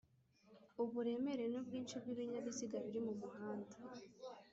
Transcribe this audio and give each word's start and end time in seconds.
Uburemere 0.83 1.43
n’ 1.51 1.55
ubwinshi 1.59 1.95
bw 2.01 2.05
ibinyabiziga 2.13 2.77
biri 2.85 2.99
mu 3.05 3.13
muhanda 3.21 3.75